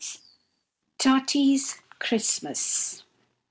TOTTY'S 0.97 1.75
CHRISTMAS. 1.99 3.03